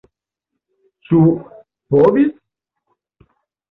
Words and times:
Ĉu 1.09 1.21
povis? 1.93 2.37